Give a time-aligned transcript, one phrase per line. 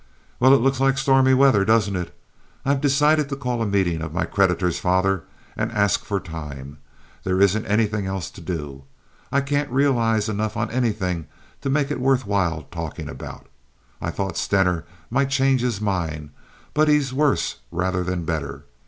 [0.39, 2.11] "Well, it looks like stormy weather, doesn't it?
[2.65, 6.79] I've decided to call a meeting of my creditors, father, and ask for time.
[7.23, 8.85] There isn't anything else to do.
[9.31, 11.27] I can't realize enough on anything
[11.61, 13.45] to make it worth while talking about.
[14.01, 16.31] I thought Stener might change his mind,
[16.73, 18.65] but he's worse rather than better.